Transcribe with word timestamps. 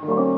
Oh. 0.00 0.37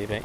Eh 0.00 0.06
bien. 0.06 0.20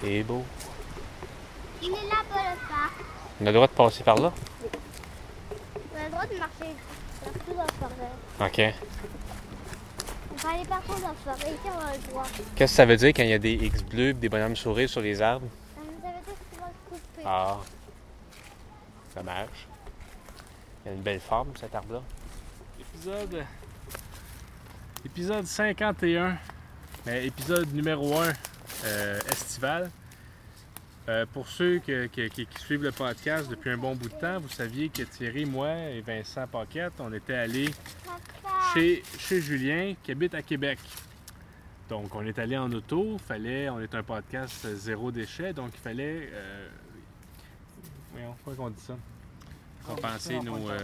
C'est 0.00 0.22
beau. 0.24 0.42
Il 1.80 1.90
est 1.90 1.92
là-bas 1.92 2.02
le 2.32 2.68
parc. 2.68 2.92
On 3.40 3.46
a 3.46 3.50
le 3.50 3.52
droit 3.52 3.68
de 3.68 3.72
passer 3.72 4.02
par 4.02 4.16
là? 4.16 4.32
On 5.94 5.96
a 5.96 6.04
le 6.04 6.10
droit 6.10 6.26
de 6.26 6.36
marcher 6.36 6.74
partout 7.22 7.52
dans 7.52 7.62
la 7.62 7.66
forêt. 7.68 8.10
OK. 8.40 8.74
On 10.32 10.34
peut 10.34 10.48
aller 10.48 10.64
partout 10.64 11.00
dans 11.00 11.08
la 11.08 11.14
forêt. 11.14 11.52
Ici, 11.52 11.60
on 11.66 11.78
a 11.78 11.92
le 11.92 11.98
droit. 12.10 12.26
Qu'est-ce 12.56 12.72
que 12.72 12.76
ça 12.76 12.84
veut 12.84 12.96
dire 12.96 13.10
quand 13.10 13.22
il 13.22 13.28
y 13.28 13.32
a 13.32 13.38
des 13.38 13.52
X 13.52 13.84
bleus 13.84 14.08
et 14.08 14.14
des 14.14 14.28
bonhommes 14.28 14.56
sourires 14.56 14.88
sur 14.88 15.02
les 15.02 15.22
arbres? 15.22 15.46
Ça 15.76 15.82
veut 15.82 15.86
dire 15.86 16.20
que 16.26 16.32
tu 16.52 16.60
vas 16.60 16.66
te 16.66 16.90
couper. 16.90 17.22
Ah. 17.24 17.58
Dommage. 19.14 19.68
Il 20.84 20.88
y 20.88 20.92
a 20.92 20.94
une 20.94 21.02
belle 21.02 21.20
forme, 21.20 21.50
cet 21.56 21.74
arbre-là. 21.74 22.02
Épisode. 22.80 23.44
Épisode 25.04 25.46
51. 25.46 26.36
Mais 27.06 27.26
épisode 27.26 27.72
numéro 27.72 28.18
1 28.18 28.32
estival. 29.30 29.90
Euh, 31.06 31.26
pour 31.30 31.48
ceux 31.48 31.80
qui, 31.80 32.48
suivent 32.58 32.82
le 32.82 32.92
podcast 32.92 33.50
depuis 33.50 33.70
un 33.70 33.76
bon 33.76 33.94
bout 33.94 34.08
de 34.08 34.14
temps, 34.14 34.40
vous 34.40 34.48
saviez 34.48 34.88
que 34.88 35.02
Thierry, 35.02 35.44
moi 35.44 35.68
et 35.90 36.00
Vincent 36.00 36.46
Paquette, 36.46 36.94
on 36.98 37.12
était 37.12 37.34
allés 37.34 37.70
chez, 38.74 39.02
Julien 39.40 39.94
qui 40.02 40.12
habite 40.12 40.34
à 40.34 40.40
Québec. 40.40 40.78
Donc, 41.90 42.14
on 42.14 42.24
est 42.24 42.38
allé 42.38 42.56
en 42.56 42.72
auto. 42.72 43.18
Fallait, 43.18 43.68
on 43.68 43.80
est 43.80 43.94
un 43.94 44.02
podcast 44.02 44.64
euh, 44.64 44.74
zéro 44.74 45.10
déchet, 45.10 45.52
donc 45.52 45.72
il 45.74 45.80
fallait. 45.80 46.30
Euh, 46.32 46.68
voyons, 48.14 48.34
comment 48.44 48.66
on 48.66 48.70
dit 48.70 48.80
ça? 48.80 48.94
Compenser 49.86 50.40
nos, 50.40 50.70
euh, 50.70 50.78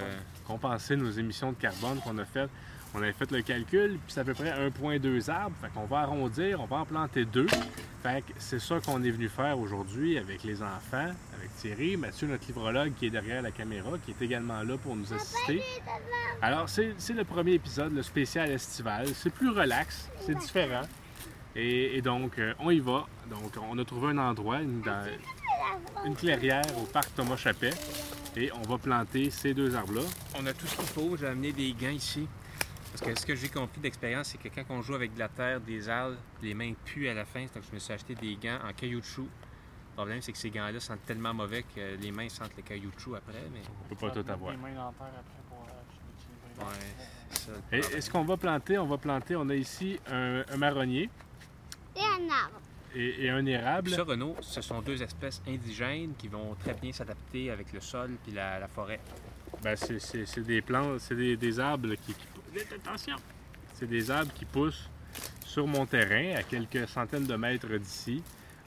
compenser 0.47 0.97
nos 0.97 1.11
émissions 1.11 1.53
de 1.53 1.57
carbone 1.57 1.99
qu'on 2.01 2.19
a 2.19 2.25
faites. 2.27 2.51
On 2.93 2.99
avait 2.99 3.13
fait 3.13 3.31
le 3.31 3.41
calcul, 3.43 3.93
puis 4.05 4.13
c'est 4.13 4.21
à 4.21 4.25
peu 4.25 4.35
près 4.35 4.51
1,2 4.51 5.31
arbres. 5.31 5.55
Fait 5.63 5.69
qu'on 5.73 5.87
va 5.87 6.01
arrondir, 6.01 6.61
on 6.61 6.67
va 6.67 6.79
en 6.79 6.85
planter 6.85 7.25
deux. 7.25 7.47
Fait 8.03 8.23
que 8.23 8.33
c'est 8.37 8.59
ça 8.59 8.81
qu'on 8.81 9.03
est 9.05 9.11
venu 9.13 9.29
faire 9.29 9.59
aujourd'hui 9.59 10.19
avec 10.19 10.43
les 10.43 10.61
enfants, 10.61 11.11
avec 11.39 11.55
Thierry, 11.57 11.97
Mathieu, 11.97 12.27
notre 12.27 12.47
livrologue 12.49 12.93
qui 12.95 13.07
est 13.07 13.11
derrière 13.11 13.43
la 13.43 13.53
caméra, 13.53 13.91
qui 14.05 14.11
est 14.11 14.21
également 14.23 14.63
là 14.65 14.77
pour 14.77 14.97
nous 14.97 15.13
assister. 15.15 15.63
Alors, 16.43 16.69
c'est 16.69 16.95
c'est 16.99 17.13
le 17.15 17.25
premier 17.25 17.53
épisode, 17.53 17.93
le 17.95 18.03
spécial 18.03 18.51
estival. 18.51 19.07
C'est 19.15 19.31
plus 19.33 19.51
relax, 19.51 20.11
c'est 20.27 20.35
différent. 20.37 20.83
Et, 21.55 21.97
et 21.97 22.03
donc, 22.03 22.39
euh, 22.39 22.55
on 22.59 22.71
y 22.71 22.81
va. 22.81 23.07
Donc, 23.31 23.53
on 23.71 23.79
a 23.79 23.85
trouvé 23.85 24.09
un 24.09 24.19
endroit, 24.19 24.61
une, 24.63 24.81
dans- 24.83 25.05
une 26.05 26.15
clairière 26.17 26.65
au 26.79 26.85
parc 26.87 27.15
Thomas 27.15 27.37
Chappet. 27.37 27.71
Et 28.37 28.51
on 28.53 28.63
va 28.63 28.79
planter 28.79 29.29
ces 29.31 29.55
deux 29.55 29.75
arbres-là. 29.75 30.03
On 30.39 30.47
a 30.47 30.53
tout 30.53 30.67
ce 30.67 30.77
qu'il 30.77 30.87
faut. 30.87 31.17
J'ai 31.17 31.27
amené 31.27 31.53
des 31.53 31.73
gants 31.73 31.89
ici. 31.91 32.29
Parce 32.93 33.03
que 33.03 33.19
ce 33.21 33.27
que 33.27 33.35
j'ai 33.35 33.49
compris 33.49 33.81
d'expérience, 33.81 34.29
c'est 34.29 34.39
que 34.39 34.49
quand 34.55 34.65
on 34.75 34.83
joue 34.83 34.95
avec 34.95 35.15
de 35.15 35.19
la 35.19 35.29
terre, 35.29 35.61
des 35.61 35.89
arbres, 35.89 36.17
les 36.43 36.55
mains 36.55 36.73
puent 36.85 37.09
à 37.09 37.15
la 37.15 37.25
fin. 37.25 37.41
Donc 37.55 37.65
je 37.69 37.75
me 37.75 37.79
suis 37.81 37.93
acheté 37.93 38.15
des 38.15 38.37
gants 38.37 38.59
en 38.69 38.73
caoutchouc. 38.73 39.23
Le 39.25 39.95
problème, 39.97 40.23
c'est 40.23 40.33
que 40.33 40.39
ces 40.39 40.51
gants-là 40.51 40.79
sentent 40.81 41.05
tellement 41.07 41.35
mauvais 41.35 41.65
que 41.75 41.97
les 42.01 42.11
mains 42.13 42.29
sentent 42.29 42.57
le 42.57 42.63
caoutchouc 42.63 43.17
après. 43.17 43.43
Mais 43.53 43.61
On 43.85 43.95
peut 43.95 44.07
pas 44.09 44.11
tout 44.11 44.31
avoir. 44.31 44.53
Les 44.53 44.57
mains 44.59 44.75
dans 44.75 44.87
la 44.87 44.93
terre 44.93 45.19
après 45.19 45.43
pour 45.49 46.67
euh, 46.67 46.69
ouais, 46.69 46.77
c'est 47.31 47.39
ça. 47.47 47.51
le 47.53 47.59
Et, 47.77 47.81
problème. 47.81 47.99
et 47.99 48.01
ce 48.01 48.11
qu'on 48.11 48.25
va 48.25 48.37
planter, 48.37 48.79
on 48.79 48.87
va 48.87 48.99
planter, 48.99 49.37
on 49.37 49.49
a 49.49 49.55
ici 49.57 49.99
un, 50.11 50.45
un 50.49 50.57
marronnier 50.57 51.11
Et 51.97 52.01
un 52.01 52.31
arbre. 52.33 52.61
Et, 52.95 53.25
et 53.25 53.31
un 53.31 53.45
érable. 53.47 53.91
Ça, 53.91 54.03
Renaud, 54.05 54.37
ce 54.41 54.61
sont 54.61 54.81
deux 54.83 55.03
espèces 55.03 55.41
indigènes 55.47 56.13
qui 56.19 56.29
vont 56.29 56.55
très 56.63 56.75
bien 56.75 56.93
s'adapter 56.93 57.51
avec 57.51 57.73
le 57.73 57.81
sol 57.81 58.11
puis 58.25 58.33
la, 58.33 58.59
la 58.59 58.69
forêt. 58.69 59.01
Ben, 59.63 59.77
c'est- 59.77 60.41
des 60.41 60.63
plantes, 60.63 61.01
c'est 61.01 61.15
des, 61.17 61.37
des 61.37 61.61
arbres 61.61 61.95
qui, 61.95 62.15
qui- 62.15 62.61
Attention! 62.75 63.17
C'est 63.75 63.87
des 63.89 64.11
arbres 64.11 64.33
qui 64.35 64.45
poussent 64.45 64.89
sur 65.45 65.67
mon 65.67 65.87
terrain, 65.87 66.37
à 66.37 66.43
quelques 66.43 66.89
centaines 66.89 67.27
de 67.27 67.35
mètres 67.37 67.69
d'ici. 67.77 68.23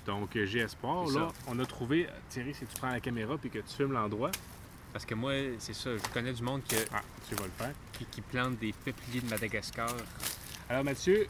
Donc, 0.05 0.35
euh, 0.35 0.45
j'ai 0.45 0.59
espoir. 0.59 1.07
Là, 1.11 1.29
on 1.47 1.57
a 1.59 1.65
trouvé. 1.65 2.07
Thierry, 2.29 2.53
si 2.53 2.65
tu 2.65 2.77
prends 2.77 2.89
la 2.89 2.99
caméra 2.99 3.37
puis 3.37 3.49
que 3.49 3.59
tu 3.59 3.75
filmes 3.75 3.93
l'endroit, 3.93 4.31
Parce 4.91 5.05
que 5.05 5.15
moi, 5.15 5.33
c'est 5.57 5.73
ça, 5.73 5.89
je 5.97 6.13
connais 6.13 6.33
du 6.33 6.43
monde 6.43 6.61
que- 6.69 6.75
ah, 6.93 7.01
tu 7.27 7.33
vas 7.35 7.45
le 7.45 7.51
faire. 7.57 7.71
qui, 7.93 8.05
qui 8.05 8.21
plante 8.21 8.59
des 8.59 8.73
peupliers 8.73 9.21
de 9.21 9.27
Madagascar 9.29 9.89
Alors, 10.69 10.83
Mathieu, 10.83 11.27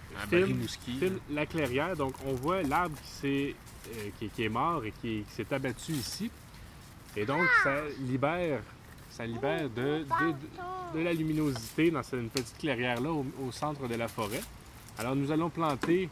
filme 0.99 1.19
la 1.31 1.45
clairière. 1.45 1.95
Donc, 1.95 2.13
on 2.25 2.33
voit 2.33 2.61
l'arbre 2.63 2.95
qui, 3.21 3.27
euh, 3.95 4.09
qui, 4.19 4.29
qui 4.29 4.43
est 4.43 4.49
mort 4.49 4.83
et 4.85 4.91
qui, 5.01 5.23
qui 5.27 5.33
s'est 5.35 5.53
abattu 5.53 5.91
ici. 5.93 6.29
Et 7.15 7.25
donc, 7.25 7.41
ça 7.63 7.81
libère, 7.99 8.61
ça 9.09 9.25
libère 9.25 9.69
de, 9.69 9.81
de- 9.81 10.31
de- 10.31 10.99
de 10.99 11.03
la 11.03 11.13
luminosité 11.13 11.89
dans 11.91 12.03
cette 12.03 12.29
petite 12.31 12.57
clairière-là 12.57 13.11
au, 13.11 13.25
au 13.45 13.51
centre 13.51 13.87
de 13.87 13.95
la 13.95 14.07
forêt. 14.07 14.41
Alors, 14.97 15.15
nous 15.15 15.31
allons 15.31 15.49
planter 15.49 16.09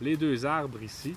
les 0.00 0.16
deux 0.16 0.44
arbres 0.44 0.82
ici. 0.82 1.14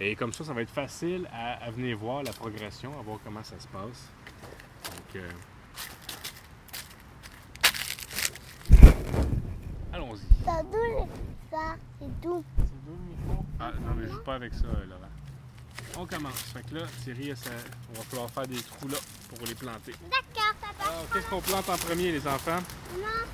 Et 0.00 0.16
comme 0.16 0.32
ça, 0.32 0.44
ça 0.44 0.52
va 0.52 0.62
être 0.62 0.70
facile 0.72 1.28
à, 1.32 1.64
à 1.64 1.70
venir 1.70 1.96
voir 1.98 2.22
la 2.22 2.32
progression, 2.32 2.90
à 2.98 3.02
voir 3.02 3.18
comment 3.24 3.44
ça 3.44 3.58
se 3.60 3.68
passe. 3.68 4.08
Donc, 4.84 5.16
euh, 5.16 5.28
Ça 10.60 10.66
doux, 10.66 11.08
ça. 11.50 11.76
C'est 11.98 12.20
doux. 12.20 12.44
C'est 12.58 12.84
deux 12.84 12.92
le 12.92 13.32
micro. 13.32 13.46
Ah, 13.58 13.72
non, 13.80 13.94
mais 13.96 14.06
je 14.06 14.12
joue 14.12 14.22
pas 14.22 14.34
avec 14.34 14.52
ça, 14.52 14.66
euh, 14.66 14.84
Laurent. 14.90 15.08
On 15.98 16.04
commence. 16.04 16.34
Fait 16.52 16.62
que 16.68 16.74
là, 16.74 16.82
Thierry, 17.02 17.34
ça, 17.34 17.50
on 17.88 17.98
va 17.98 18.02
falloir 18.02 18.30
faire 18.30 18.46
des 18.46 18.60
trous 18.60 18.88
là 18.88 18.98
pour 19.30 19.46
les 19.46 19.54
planter. 19.54 19.94
D'accord, 20.02 20.54
papa. 20.60 20.90
Alors, 20.90 21.08
qu'est-ce 21.10 21.30
qu'on 21.30 21.40
plante 21.40 21.66
en 21.66 21.78
premier, 21.78 22.12
les 22.12 22.28
enfants? 22.28 22.60
Non. 22.92 23.24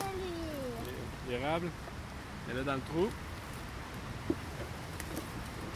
Salut. 0.00 1.30
L'érable. 1.30 1.70
Et 2.50 2.54
là, 2.54 2.62
dans 2.64 2.74
le 2.74 2.80
trou. 2.80 3.08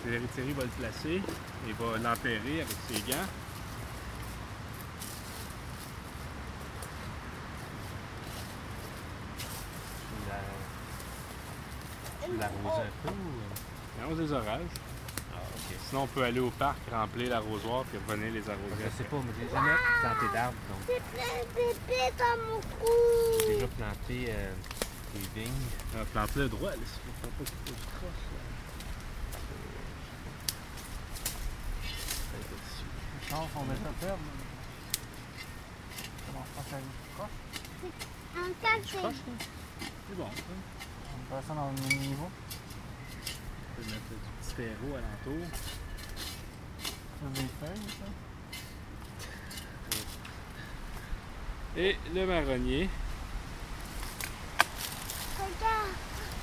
Thierry, 0.03 0.27
Thierry 0.35 0.53
va 0.55 0.65
le 0.65 0.69
placer 0.71 1.23
et 1.69 1.73
va 1.75 1.97
l'empérer 1.99 2.63
avec 2.63 2.77
ses 2.89 3.01
gants. 3.09 3.29
Tu 12.23 12.37
l'arroses 12.37 12.60
un 12.79 13.09
peu 13.09 13.15
ou... 13.15 14.03
Allons 14.03 14.15
des 14.17 14.33
orages. 14.33 14.61
Ah, 15.35 15.39
ok. 15.55 15.77
Sinon, 15.89 16.03
on 16.03 16.07
peut 16.07 16.23
aller 16.25 16.41
au 16.41 16.51
parc, 16.51 16.77
remplir 16.91 17.31
l'arrosoir 17.31 17.85
puis 17.85 17.99
revenir 18.07 18.33
les 18.33 18.49
arroser. 18.49 18.85
Je 18.91 18.97
sais 18.99 19.05
pas, 19.05 19.17
mais 19.17 19.33
j'ai 19.41 19.49
jamais 19.55 19.75
planté 20.03 20.27
d'arbres, 20.35 20.57
donc 20.69 20.79
C'est 20.87 21.03
plein 21.13 21.41
de 21.43 21.49
bébés 21.55 22.13
dans 22.19 22.37
mon 22.47 22.61
j'ai 22.61 23.45
cou. 23.45 23.53
déjà 23.55 23.67
planté 23.69 24.27
euh, 24.31 24.53
des 25.15 25.41
vignes. 25.41 25.67
Ah, 25.97 26.05
Plante-le 26.13 26.49
droit, 26.49 26.71
là, 26.71 26.77
s'il 26.77 26.87
faut 26.87 27.29
pas 27.29 27.29
qu'il 27.39 27.47
faut 27.47 27.63
que 27.65 27.69
tu 27.69 27.87
crosses, 27.99 28.27
là. 28.33 28.41
Les 33.21 33.29
chances 33.29 33.51
sont 33.53 33.65
déjà 33.65 33.91
faibles. 34.01 34.29
Comment 36.27 36.45
je 36.47 36.53
pense 36.63 36.73
à 36.73 36.79
une 36.79 36.93
croche? 37.15 37.39
Un 38.37 38.53
café. 38.63 39.17
C'est 40.09 40.17
bon, 40.17 40.25
ça. 40.35 40.43
On 41.15 41.35
passe 41.35 41.45
ça 41.47 41.55
dans 41.55 41.67
le 41.71 41.89
même 41.89 41.99
niveau. 42.09 42.31
Peut 43.81 43.87
mettre 43.87 44.11
du 44.11 44.17
petit 44.43 44.55
terreau 44.57 44.93
alentour. 44.95 45.47
C'est 46.83 47.33
des 47.33 47.49
feuilles, 47.61 47.91
ça. 47.99 48.09
Et 51.81 51.97
le 52.15 52.27
marronnier. 52.27 52.91
Regarde. 55.39 55.95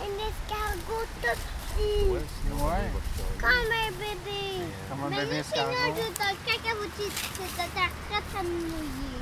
Un 0.01 0.13
escargot 0.27 1.05
tout 1.21 1.37
petit. 1.77 2.05
Ouais, 2.09 2.19
Ouais. 2.19 2.91
va 3.39 3.47
Comme 3.49 3.71
un 3.71 3.91
bébé. 3.91 4.41
Comme 4.89 5.03
un 5.03 5.09
Mais 5.09 5.25
bébé 5.25 5.35
lui, 5.37 5.43
c'est 5.47 5.55
là, 5.57 5.61
escargot. 5.71 5.93
dans 6.17 6.31
le 6.31 6.37
cacahutis. 6.45 7.13
C'est 7.35 7.43
de 7.43 7.69
terre 7.73 7.93
très 8.09 8.21
très 8.21 8.43
mouillé. 8.43 9.17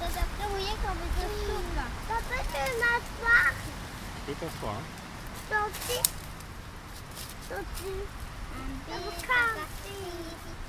C'est 0.00 0.08
de 0.08 0.12
très 0.12 0.48
mouillé 0.50 0.72
qu'on 0.82 0.92
veut 0.92 1.12
dire 1.16 1.32
souffle. 1.46 1.80
Papa, 2.08 2.38
tu 2.52 2.60
m'as 2.80 3.00
pas. 3.24 3.48
Oui, 4.28 4.34
peux 4.34 4.34
t'asseoir. 4.34 4.80
Sorti. 5.50 5.94
Sorti. 5.94 6.11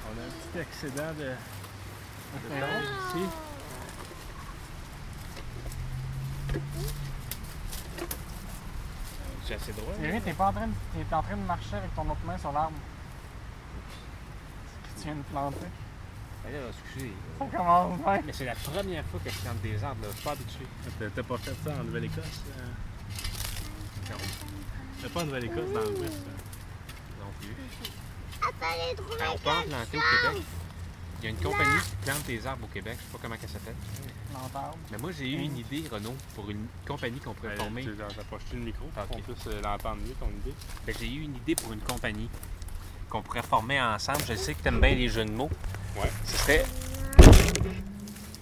On 0.06 0.20
a 0.20 0.24
un 0.24 0.30
petit 0.52 0.60
excédent 0.60 1.14
de, 1.18 1.24
de 1.24 2.60
tâches 2.60 2.92
ici. 3.16 3.26
C'est 9.46 9.56
assez 9.56 9.74
droit. 9.74 9.94
Thierry, 10.00 10.22
t'es 10.22 10.34
pas 10.34 10.48
en 10.48 10.54
train 10.54 10.68
de, 10.68 10.74
t'es 11.10 11.16
en 11.16 11.22
train 11.24 11.36
de 11.36 11.42
marcher 11.42 11.76
avec 11.76 11.94
ton 11.96 12.04
autre 12.04 12.22
main 12.26 12.38
sur 12.38 12.52
l'arbre. 12.52 12.78
Que 14.84 15.00
tu 15.02 15.06
viens 15.06 15.16
de 15.16 15.22
planter. 15.24 15.58
Ben 16.46 16.54
là, 16.54 16.60
excusez. 16.70 17.14
Ça 17.40 17.46
commence 17.58 18.00
bien. 18.00 18.22
Mais 18.26 18.34
c'est 18.34 18.46
la 18.46 18.56
première 18.56 19.04
fois 19.06 19.20
que 19.24 19.30
je 19.30 19.38
plante 19.40 19.62
des 19.62 19.84
arbres, 19.84 20.02
là. 20.04 20.08
je 20.12 20.16
suis 20.16 20.24
pas 20.24 20.32
habitué. 20.32 20.66
T'as- 21.00 21.10
T'as 21.10 21.24
pas 21.24 21.38
fait 21.38 21.56
ça 21.64 21.72
en 21.80 21.84
Nouvelle-Écosse? 21.84 22.42
euh? 22.58 22.70
T'as 25.02 25.10
pas 25.10 25.22
en 25.22 25.26
Nouvelle-Écosse 25.26 25.72
dans 25.74 25.82
l'Ouest? 25.82 26.14
hein? 26.28 26.53
Attends, 28.42 29.34
On 29.34 29.38
peut 29.38 29.50
en 29.50 29.64
planter 29.64 29.98
au 29.98 30.02
Québec. 30.02 30.44
Il 31.20 31.24
y 31.24 31.28
a 31.28 31.30
une 31.30 31.38
compagnie 31.38 31.80
qui 31.82 31.96
plante 32.04 32.24
des 32.26 32.46
arbres 32.48 32.66
au 32.66 32.68
Québec, 32.68 32.98
je 33.00 33.04
sais 33.06 33.12
pas 33.14 33.20
comment 33.22 33.36
elle 33.42 33.50
s'appelle. 33.50 33.76
L'entendre. 34.34 34.76
Mais 34.92 34.98
moi 34.98 35.12
j'ai 35.18 35.30
eu 35.30 35.38
une 35.40 35.58
idée, 35.58 35.84
Renaud, 35.90 36.16
pour 36.36 36.50
une 36.50 36.68
compagnie 36.86 37.20
qu'on 37.20 37.34
pourrait 37.34 37.56
Ben, 37.56 37.64
former. 37.64 37.82
Tu 37.84 38.56
le 38.58 38.62
micro 38.62 38.90
Ah, 38.98 39.04
pour 39.04 39.16
ok. 39.18 39.24
qu'on 39.26 39.34
puisse 39.34 39.48
euh, 39.48 39.62
l'entendre 39.62 40.02
mieux, 40.02 40.14
ton 40.20 40.28
idée? 40.28 40.54
Ben, 40.86 40.94
j'ai 41.00 41.08
eu 41.08 41.22
une 41.22 41.36
idée 41.38 41.56
pour 41.56 41.72
une 41.72 41.80
compagnie 41.80 42.30
qu'on 43.10 43.22
pourrait 43.22 43.42
former 43.44 43.80
ensemble. 43.82 44.20
Je 44.28 44.34
sais 44.36 44.54
que 44.54 44.62
tu 44.62 44.68
aimes 44.68 44.82
bien 44.82 44.96
les 44.96 45.08
jeux 45.08 45.24
de 45.24 45.32
mots. 45.32 45.50
Ouais. 45.96 46.12
Ce 46.26 46.38
serait. 46.40 46.66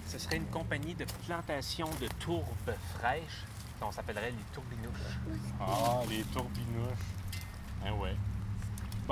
Ce 0.08 0.18
serait 0.18 0.38
une 0.38 0.48
compagnie 0.48 0.96
de 0.96 1.06
plantation 1.28 1.88
de 2.02 2.08
tourbes 2.20 2.74
fraîches. 2.98 3.44
On 3.84 3.92
s'appellerait 3.92 4.32
les 4.32 4.44
tourbinouches. 4.54 5.18
Ah, 5.60 6.00
les 6.10 6.24
tourbinouches. 6.34 6.98
Ah 7.86 7.94
ouais. 7.94 8.16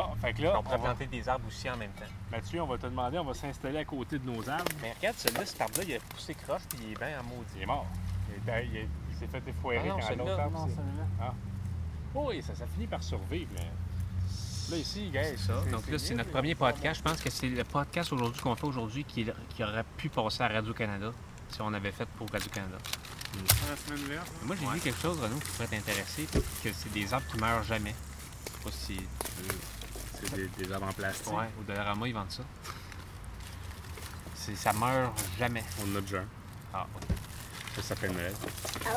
Bon, 0.08 0.16
fait 0.22 0.34
que 0.34 0.42
là, 0.44 0.54
On 0.56 0.60
on 0.60 0.64
pourrait 0.64 0.78
va- 0.78 0.84
planter 0.84 1.08
des 1.08 1.28
arbres 1.30 1.48
aussi 1.48 1.70
en 1.70 1.78
même 1.78 1.92
temps. 1.92 2.06
Mathieu, 2.32 2.62
on 2.62 2.68
va 2.68 2.78
te 2.78 2.86
demander, 2.88 3.18
on 3.20 3.26
va 3.26 3.34
s'installer 3.34 3.80
à 3.80 3.86
côté 3.86 4.18
de 4.20 4.26
nos 4.30 4.48
arbres. 4.50 4.72
Mais 4.82 4.94
regarde, 4.94 5.18
celui-là, 5.18 5.46
cet 5.46 5.62
arbre-là, 5.62 5.84
il 5.88 5.96
a 5.96 6.00
poussé 6.00 6.34
croche 6.36 6.62
puis 6.70 6.80
il 6.86 6.92
est 6.94 6.98
bien 6.98 7.20
en 7.20 7.24
maudit. 7.24 7.50
Il 7.58 7.62
est 7.64 7.66
mort. 7.66 7.86
Il, 8.30 8.50
est- 8.50 8.66
il 8.68 8.78
est- 8.78 8.88
il 9.12 9.18
s'est 9.18 9.28
fait 9.28 9.44
effoirer 9.48 9.82
Ah 9.84 9.88
non, 9.90 9.96
quand 10.00 10.06
celui-là, 10.08 10.24
l'autre 10.26 10.40
arbre 10.40 10.60
Non, 10.60 10.68
celui-là. 10.68 11.34
Oui, 12.16 12.42
ça, 12.42 12.56
ça 12.56 12.66
finit 12.68 12.88
par 12.88 13.04
survivre, 13.04 13.52
mais. 13.56 13.68
Là, 14.72 14.78
ici, 14.78 15.10
gars, 15.10 15.24
Ça. 15.36 15.62
Donc 15.72 15.88
là, 15.90 15.98
c'est 15.98 16.14
notre 16.16 16.30
premier 16.32 16.54
podcast. 16.56 17.00
Je 17.04 17.10
pense 17.10 17.20
que 17.22 17.30
c'est 17.32 17.48
le 17.50 17.64
podcast 17.64 18.12
aujourd'hui 18.14 18.40
qu'on 18.42 18.56
fait 18.56 18.68
aujourd'hui 18.68 19.04
qui, 19.04 19.26
qui 19.50 19.64
aurait 19.64 19.84
pu 19.98 20.10
passer 20.10 20.44
à 20.44 20.48
Radio-Canada 20.48 21.12
si 21.50 21.62
on 21.62 21.74
avait 21.74 21.92
fait 21.92 22.08
pour 22.18 22.30
Radio-Canada. 22.32 22.78
La 23.68 23.76
semaine 23.76 24.08
verte. 24.08 24.32
Moi, 24.44 24.56
j'ai 24.60 24.68
vu 24.68 24.80
quelque 24.80 25.02
chose, 25.02 25.20
Renaud, 25.20 25.38
qui 25.40 25.50
pourrait 25.52 25.68
t'intéresser, 25.68 26.26
que 26.64 26.70
c'est 26.72 26.92
des 26.94 27.12
arbres 27.14 27.26
qui 27.32 27.38
meurent 27.38 27.64
jamais. 27.64 27.96
Je 28.46 28.52
sais 28.58 28.64
pas 28.64 28.72
si 28.72 28.96
tu 28.98 29.44
veux. 29.44 29.60
C'est 30.22 30.36
des, 30.36 30.48
des 30.66 30.72
arbres 30.72 30.88
en 30.88 30.94
plastique. 30.94 31.32
Ouais, 31.34 31.46
au 31.60 31.64
Dollarama, 31.64 32.08
ils 32.08 32.14
vendent 32.14 32.32
ça. 32.32 32.44
C'est- 34.36 34.56
Ça 34.56 34.74
meurt 34.74 35.14
jamais. 35.38 35.64
On 35.82 35.94
en 35.94 35.98
a 35.98 36.02
déjà 36.02 36.20
un. 36.20 36.26
Ah, 36.74 36.88
ok. 36.96 37.02
Ça 37.76 37.82
s'appelle 37.82 38.12
Noël. 38.12 38.34
J'étais 38.42 38.90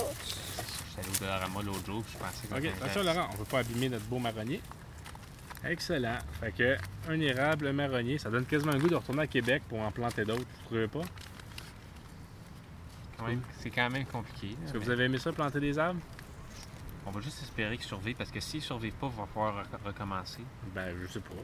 allé 1.01 1.09
au 1.09 1.19
Dollarama 1.21 1.63
l'autre 1.63 1.87
jour, 1.87 2.03
puis 2.03 2.15
je 2.15 2.19
pensais 2.19 2.47
que 2.47 2.55
Ok, 2.69 2.75
attention 2.83 3.03
Laurent, 3.03 3.29
on 3.31 3.33
ne 3.35 3.39
veut 3.39 3.45
pas 3.45 3.59
abîmer 3.61 3.89
notre 3.89 4.05
beau 4.07 4.19
marronnier. 4.19 4.61
Excellent. 5.65 6.19
Fait 6.41 6.53
que 6.53 6.77
un 7.09 7.21
érable, 7.21 7.69
un 7.69 7.73
marronnier, 7.73 8.19
ça 8.19 8.31
donne 8.31 8.45
quasiment 8.47 8.73
le 8.73 8.79
goût 8.81 8.89
de 8.89 8.97
retourner 8.97 9.23
à 9.23 9.27
Québec 9.29 9.63
pour 9.69 9.81
en 9.81 9.91
planter 9.93 10.25
d'autres, 10.25 10.41
vous 10.41 10.65
trouvez 10.67 10.89
pas? 10.89 11.03
quand 13.19 13.27
même- 13.29 13.43
C'est 13.61 13.71
quand 13.71 13.89
même 13.89 14.05
compliqué. 14.07 14.49
là, 14.49 14.53
Est-ce 14.65 14.73
que 14.73 14.79
mais 14.79 14.85
vous 14.85 14.91
avez 14.91 15.05
aimé 15.05 15.19
ça, 15.19 15.33
planter 15.33 15.61
des 15.61 15.79
arbres? 15.79 16.01
On 17.07 17.11
va 17.11 17.21
juste 17.21 17.43
espérer 17.43 17.77
qu'ils 17.77 17.87
survivent, 17.87 18.17
parce 18.17 18.31
que 18.31 18.41
s'ils 18.41 18.61
ne 18.61 18.65
survivent 18.65 18.93
pas, 18.95 19.11
il 19.13 19.17
va 19.37 19.51
re- 19.51 19.65
recommencer. 19.87 20.41
Ben, 20.75 20.95
je 21.03 21.09
sais 21.13 21.21
pas. 21.21 21.35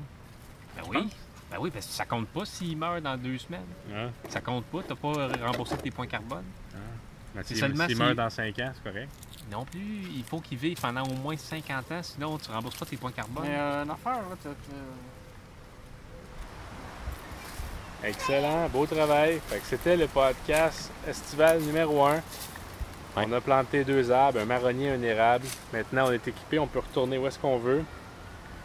Ben 0.77 0.83
oui. 0.89 1.09
Ben 1.51 1.57
oui, 1.61 1.71
parce 1.71 1.87
que 1.87 1.93
ça 1.93 2.05
compte 2.05 2.29
pas 2.29 2.45
s'ils 2.45 2.77
meurent 2.77 3.01
dans 3.01 3.17
deux 3.17 3.39
semaines. 3.39 3.65
Hein? 3.93 4.11
Ça 4.29 4.41
compte 4.41 4.65
pas, 4.67 4.81
t'as 4.87 4.95
pas 4.95 5.29
remboursé 5.47 5.77
tes 5.79 5.91
points 5.91 6.07
carbone. 6.07 6.45
Ben, 7.35 7.43
C'est 7.43 7.55
s'il 7.55 7.57
seulement 7.59 7.87
s'il 7.87 7.97
meurt 7.99 8.15
dans 8.17 8.31
5 8.31 8.59
ans, 8.61 8.73
c'est 8.75 8.83
correct. 8.93 9.09
Non 9.51 9.65
plus, 9.65 9.81
il 10.15 10.25
faut 10.25 10.41
qu'ils 10.41 10.59
vivent 10.59 10.81
pendant 10.81 11.03
au 11.05 11.15
moins 11.15 11.37
50 11.37 11.91
ans, 11.93 12.03
sinon 12.03 12.37
tu 12.39 12.51
rembourses 12.51 12.77
pas 12.77 12.85
tes 12.87 12.97
points 12.97 13.13
carbone. 13.13 13.45
Mais 13.47 13.57
euh, 13.59 13.85
une 13.85 13.91
affaire, 13.91 14.13
là, 14.19 14.37
t'as- 14.43 14.51
t'as- 14.51 14.65
Excellent, 18.09 18.69
beau 18.69 18.87
travail. 18.87 19.41
Fait 19.49 19.59
que 19.59 19.67
c'était 19.67 19.97
le 19.97 20.07
podcast 20.07 20.91
estival 21.07 21.61
numéro 21.63 22.05
1. 22.07 22.21
On 23.17 23.33
a 23.33 23.41
planté 23.41 23.85
deux 23.85 24.11
arbres, 24.13 24.39
un 24.41 24.45
marronnier, 24.45 24.91
un 24.91 25.03
érable. 25.03 25.45
Maintenant, 25.73 26.05
on 26.09 26.13
est 26.13 26.29
équipé, 26.29 26.59
on 26.59 26.67
peut 26.67 26.79
retourner 26.81 27.19
où 27.19 27.27
est-ce 27.27 27.39
qu'on 27.39 27.59
veut. 27.59 27.83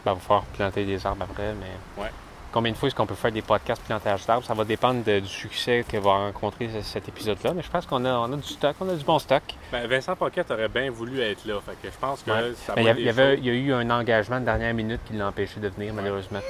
Ben, 0.06 0.12
il 0.12 0.16
va 0.16 0.20
falloir 0.20 0.44
planter 0.46 0.86
des 0.86 1.06
arbres 1.06 1.26
après, 1.30 1.54
mais. 1.54 2.02
Ouais. 2.04 2.10
Combien 2.52 2.72
de 2.72 2.78
fois 2.78 2.86
est-ce 2.88 2.96
qu'on 2.96 3.08
peut 3.08 3.16
faire 3.16 3.32
des 3.32 3.42
podcasts 3.42 3.82
plantage 3.82 4.28
d'arbres? 4.28 4.46
Ça 4.46 4.54
va 4.54 4.64
dépendre 4.64 5.04
de- 5.04 5.20
du 5.22 5.28
succès 5.28 5.84
que 5.90 5.98
va 5.98 6.12
rencontrer 6.28 6.70
ce- 6.70 6.82
cet 6.82 7.08
épisode-là. 7.10 7.52
Mais 7.56 7.64
je 7.64 7.70
pense 7.72 7.88
qu'on 7.88 8.06
a, 8.06 8.14
on 8.14 8.32
a 8.32 8.36
du 8.36 8.44
stock, 8.44 8.76
on 8.80 8.90
a 8.90 8.94
du 8.94 9.04
bon 9.04 9.18
stock. 9.18 9.42
Ben, 9.72 9.88
Vincent 9.88 10.16
Pocket 10.16 10.52
aurait 10.52 10.68
bien 10.68 10.92
voulu 10.92 11.20
être 11.22 11.46
là. 11.46 11.56
Fait 11.66 11.76
que 11.82 11.92
je 11.92 11.98
pense 11.98 12.22
que 12.22 12.30
Ouais. 12.30 12.54
ça 12.56 12.74
il 12.78 12.84
y, 12.84 12.86
va 12.86 12.92
a- 12.92 12.94
il 12.94 13.06
y 13.06 13.10
avait, 13.10 13.38
il 13.40 13.46
y 13.46 13.50
a 13.50 13.54
eu 13.54 13.74
un 13.74 13.90
engagement 13.90 14.40
de 14.40 14.46
dernière 14.46 14.74
minute 14.76 15.02
qui 15.06 15.14
l'a 15.14 15.30
empêché 15.30 15.60
de 15.60 15.68
venir, 15.70 15.96
malheureusement. 15.96 16.42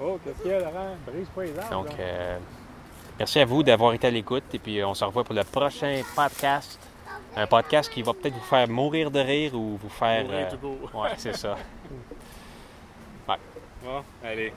Oh, 0.00 0.18
qu'est-ce 0.24 0.42
qu'il 0.42 0.52
y 0.52 0.54
a, 0.54 0.60
Laurent? 0.60 0.96
Brise 1.06 1.28
pas 1.34 1.42
les 1.42 1.58
arbres. 1.58 1.70
Donc, 1.70 1.98
euh, 1.98 2.38
merci 3.18 3.40
à 3.40 3.44
vous 3.44 3.62
d'avoir 3.62 3.92
été 3.94 4.06
à 4.06 4.10
l'écoute. 4.10 4.44
Et 4.52 4.58
puis, 4.58 4.82
on 4.84 4.94
se 4.94 5.04
revoit 5.04 5.24
pour 5.24 5.34
le 5.34 5.44
prochain 5.44 6.02
podcast. 6.14 6.78
Un 7.36 7.46
podcast 7.46 7.92
qui 7.92 8.02
va 8.02 8.12
peut-être 8.12 8.34
vous 8.34 8.40
faire 8.40 8.68
mourir 8.68 9.10
de 9.10 9.18
rire 9.18 9.54
ou 9.54 9.76
vous 9.76 9.88
faire. 9.88 10.24
Mourir 10.24 10.48
euh. 10.62 10.98
Ouais, 11.02 11.10
c'est 11.16 11.36
ça. 11.36 11.56
Bon, 13.84 14.02
allez. 14.24 14.50